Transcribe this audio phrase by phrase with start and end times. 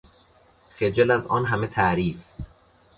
[0.75, 2.21] خجل از آن همه تعریف